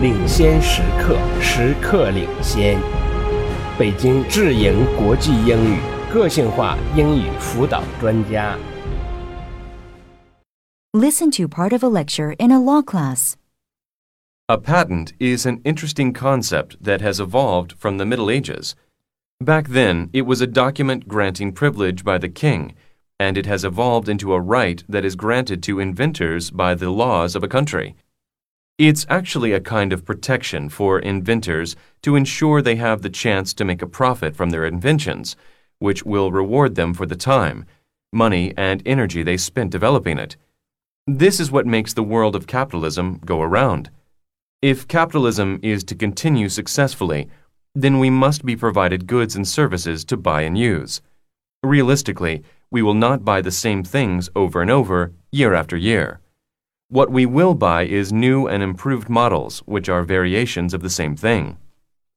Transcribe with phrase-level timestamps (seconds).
[0.00, 2.78] 领先时刻，时刻领先。
[3.78, 5.78] 北京智盈国际英语
[6.12, 8.56] 个性化英语辅导专家。
[10.92, 13.34] Listen to part of a lecture in a law class.
[14.46, 18.74] A patent is an interesting concept that has evolved from the Middle Ages.
[19.40, 22.74] Back then, it was a document granting privilege by the king,
[23.20, 27.36] and it has evolved into a right that is granted to inventors by the laws
[27.36, 27.94] of a country.
[28.78, 33.64] It's actually a kind of protection for inventors to ensure they have the chance to
[33.64, 35.34] make a profit from their inventions,
[35.80, 37.66] which will reward them for the time,
[38.12, 40.36] money, and energy they spent developing it.
[41.08, 43.90] This is what makes the world of capitalism go around.
[44.62, 47.28] If capitalism is to continue successfully,
[47.74, 51.00] then we must be provided goods and services to buy and use.
[51.64, 56.20] Realistically, we will not buy the same things over and over, year after year.
[56.90, 61.16] What we will buy is new and improved models, which are variations of the same
[61.16, 61.58] thing.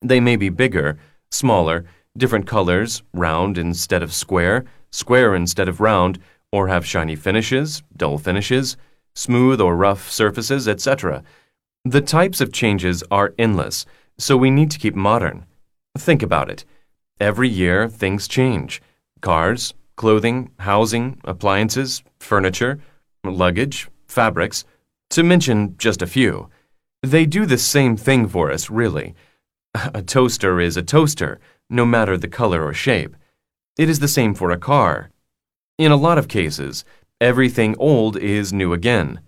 [0.01, 0.97] They may be bigger,
[1.29, 1.83] smaller,
[2.15, 6.19] different colors, round instead of square, square instead of round,
[6.53, 8.77] or have shiny finishes, dull finishes,
[9.13, 11.21] smooth or rough surfaces, etc.
[11.83, 13.85] The types of changes are endless,
[14.17, 15.45] so we need to keep modern.
[15.97, 16.63] Think about it.
[17.19, 18.81] Every year, things change
[19.19, 22.79] cars, clothing, housing, appliances, furniture,
[23.25, 24.65] luggage, fabrics,
[25.11, 26.49] to mention just a few.
[27.03, 29.15] They do the same thing for us, really.
[29.93, 33.15] A toaster is a toaster, no matter the color or shape.
[33.77, 35.09] It is the same for a car.
[35.77, 36.83] In a lot of cases,
[37.21, 39.21] everything old is new again.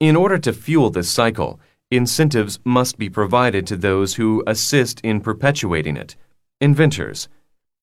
[0.00, 5.20] In order to fuel this cycle, incentives must be provided to those who assist in
[5.20, 6.16] perpetuating it.
[6.60, 7.28] Inventors.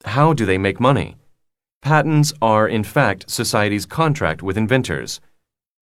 [0.03, 1.15] How do they make money?
[1.81, 5.21] Patents are, in fact, society's contract with inventors.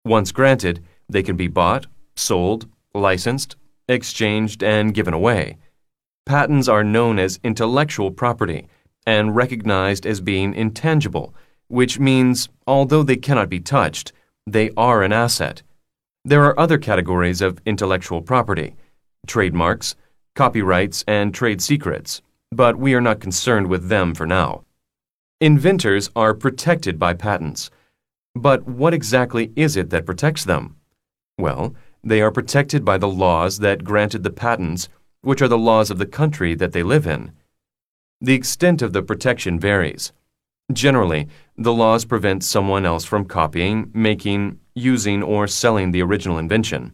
[0.05, 3.57] Once granted, they can be bought, sold, licensed,
[3.89, 5.59] exchanged, and given away.
[6.27, 8.69] Patents are known as intellectual property
[9.07, 11.35] and recognized as being intangible,
[11.69, 14.13] which means, although they cannot be touched,
[14.47, 15.63] they are an asset.
[16.25, 18.77] There are other categories of intellectual property
[19.27, 19.95] trademarks,
[20.35, 24.65] copyrights, and trade secrets, but we are not concerned with them for now.
[25.41, 27.71] Inventors are protected by patents.
[28.35, 30.77] But what exactly is it that protects them?
[31.43, 34.89] Well, they are protected by the laws that granted the patents,
[35.23, 37.33] which are the laws of the country that they live in.
[38.21, 40.13] The extent of the protection varies.
[40.73, 41.27] Generally,
[41.59, 46.93] the laws prevent someone else from copying, making, using, or selling the original invention.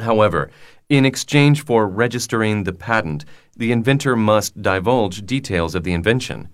[0.00, 0.50] However,
[0.88, 3.24] in exchange for registering the patent,
[3.56, 6.48] the inventor must divulge details of the invention.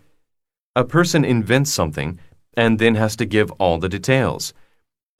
[0.77, 2.21] A person invents something
[2.55, 4.53] and then has to give all the details.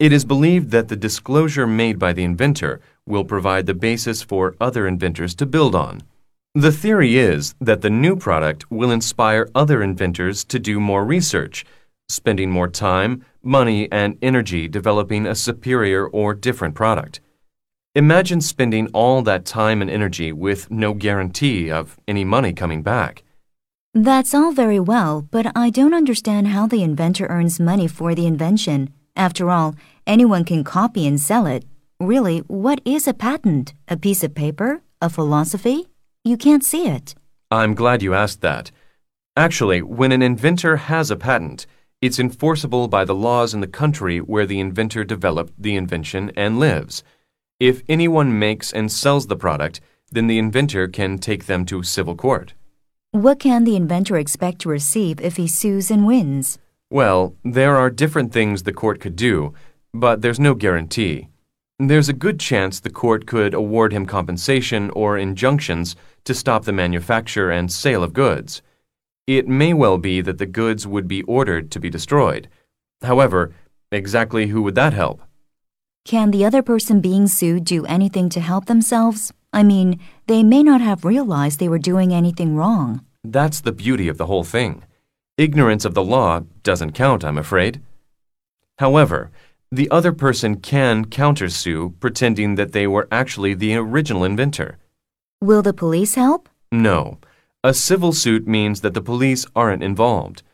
[0.01, 4.57] It is believed that the disclosure made by the inventor will provide the basis for
[4.61, 6.03] other inventors to build on.
[6.57, 11.65] The theory is that the new product will inspire other inventors to do more research,
[12.09, 17.21] spending more time, money, and energy developing a superior or different product.
[17.95, 23.25] Imagine spending all that time and energy with no guarantee of any money coming back.
[23.93, 28.27] That's all very well, but I don't understand how the inventor earns money for the
[28.27, 28.94] invention.
[29.17, 29.77] After all,
[30.07, 31.65] anyone can copy and sell it.
[32.01, 33.75] Really, what is a patent?
[33.89, 34.83] A piece of paper?
[35.01, 35.87] A philosophy?
[36.25, 37.15] You can't see it.
[37.51, 38.71] I'm glad you asked that.
[39.37, 41.67] Actually, when an inventor has a patent,
[42.01, 46.59] it's enforceable by the laws in the country where the inventor developed the invention and
[46.59, 47.03] lives.
[47.61, 52.17] If anyone makes and sells the product, then the inventor can take them to civil
[52.17, 52.55] court.
[53.13, 56.59] What can the inventor expect to receive if he sues and wins?
[56.95, 59.53] Well, there are different things the court could do,
[59.93, 61.27] but there's no guarantee.
[61.81, 66.73] There's a good chance the court could award him compensation or injunctions to stop the
[66.73, 68.63] manufacture and sale of goods.
[69.27, 72.49] It may well be that the goods would be ordered to be destroyed.
[73.03, 73.53] However,
[73.91, 75.21] exactly who would that help?
[76.05, 79.33] Can the other person being sued do anything to help themselves?
[79.53, 83.05] I mean, they may not have realized they were doing anything wrong.
[83.25, 84.85] That's the beauty of the whole thing.
[85.37, 87.81] Ignorance of the law doesn't count, I'm afraid.
[88.79, 89.33] However,
[89.73, 94.79] the other person can countersue pretending that they were actually the original inventor.
[95.41, 96.49] Will the police help?
[96.71, 97.19] No.
[97.65, 100.45] A civil suit means that the police aren't involved.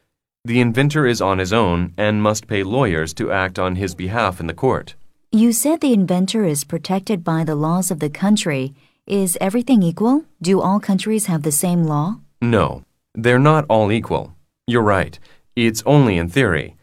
[0.46, 4.40] The inventor is on his own and must pay lawyers to act on his behalf
[4.40, 4.94] in the court.
[5.30, 8.72] You said the inventor is protected by the laws of the country.
[9.06, 10.24] Is everything equal?
[10.40, 12.20] Do all countries have the same law?
[12.40, 12.84] No,
[13.14, 14.34] they're not all equal.
[14.70, 15.18] You're right.
[15.56, 16.76] It's only in theory.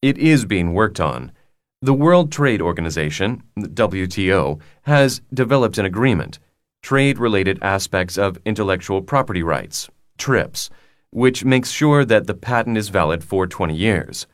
[0.00, 1.32] It is being worked on.
[1.80, 6.38] The World Trade Organization, WTO, has developed an agreement.
[6.82, 10.70] trade related aspects of intellectual property rights, TRIPS,
[11.10, 14.28] which makes sure that the patent is valid for 20 years.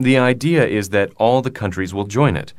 [0.00, 2.52] The idea is that all the countries will join it.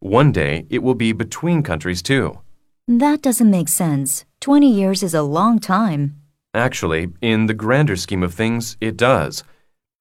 [0.00, 2.40] One day, it will be between countries too.
[2.86, 4.26] That doesn't make sense.
[4.40, 6.17] 20 years is a long time.
[6.54, 9.44] Actually, in the grander scheme of things, it does.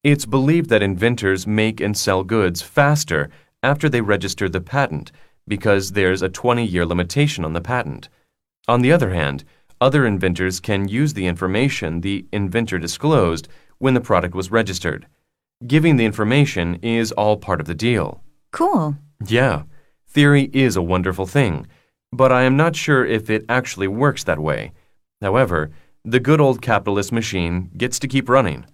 [0.04, 3.30] It's believed that inventors make and sell goods faster
[3.62, 5.12] after they register the patent
[5.48, 8.10] because there's a 20 year limitation on the patent.
[8.68, 9.44] On the other hand,
[9.80, 13.48] other inventors can use the information the inventor disclosed
[13.78, 15.08] when the product was registered.
[15.66, 18.24] Giving the information is all part of the deal.
[18.52, 18.96] Cool.
[19.26, 19.64] Yeah,
[20.08, 21.68] theory is a wonderful thing,
[22.12, 24.72] but I am not sure if it actually works that way.
[25.22, 25.72] However,
[26.10, 28.66] the good old capitalist machine gets to keep running.